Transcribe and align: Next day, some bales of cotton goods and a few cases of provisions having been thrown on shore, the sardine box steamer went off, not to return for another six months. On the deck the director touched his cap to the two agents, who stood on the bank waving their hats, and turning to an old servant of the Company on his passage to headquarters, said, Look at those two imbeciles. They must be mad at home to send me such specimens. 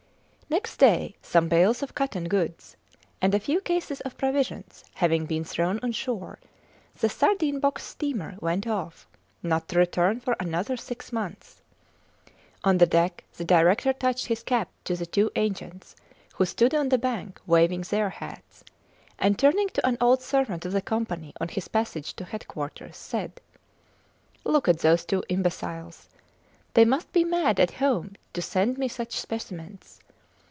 Next 0.53 0.75
day, 0.75 1.15
some 1.21 1.47
bales 1.47 1.81
of 1.81 1.95
cotton 1.95 2.27
goods 2.27 2.75
and 3.21 3.33
a 3.33 3.39
few 3.39 3.61
cases 3.61 4.01
of 4.01 4.17
provisions 4.17 4.83
having 4.95 5.25
been 5.25 5.45
thrown 5.45 5.79
on 5.81 5.93
shore, 5.93 6.39
the 6.99 7.07
sardine 7.07 7.61
box 7.61 7.83
steamer 7.85 8.35
went 8.41 8.67
off, 8.67 9.07
not 9.41 9.69
to 9.69 9.79
return 9.79 10.19
for 10.19 10.35
another 10.41 10.75
six 10.75 11.13
months. 11.13 11.61
On 12.65 12.79
the 12.79 12.85
deck 12.85 13.23
the 13.37 13.45
director 13.45 13.93
touched 13.93 14.25
his 14.25 14.43
cap 14.43 14.67
to 14.83 14.97
the 14.97 15.05
two 15.05 15.31
agents, 15.37 15.95
who 16.35 16.43
stood 16.43 16.75
on 16.75 16.89
the 16.89 16.97
bank 16.97 17.39
waving 17.47 17.83
their 17.83 18.09
hats, 18.09 18.65
and 19.17 19.39
turning 19.39 19.69
to 19.69 19.87
an 19.87 19.95
old 20.01 20.21
servant 20.21 20.65
of 20.65 20.73
the 20.73 20.81
Company 20.81 21.31
on 21.39 21.47
his 21.47 21.69
passage 21.69 22.13
to 22.17 22.25
headquarters, 22.25 22.97
said, 22.97 23.39
Look 24.43 24.67
at 24.67 24.79
those 24.79 25.05
two 25.05 25.23
imbeciles. 25.29 26.09
They 26.73 26.83
must 26.83 27.13
be 27.13 27.23
mad 27.23 27.57
at 27.57 27.71
home 27.79 28.15
to 28.33 28.41
send 28.41 28.77
me 28.77 28.89
such 28.89 29.17
specimens. 29.17 30.01